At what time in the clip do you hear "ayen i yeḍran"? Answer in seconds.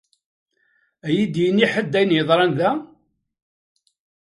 1.99-2.51